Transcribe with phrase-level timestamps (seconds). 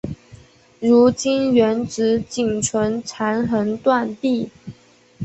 [0.79, 4.49] 如今原址仅存残垣断壁。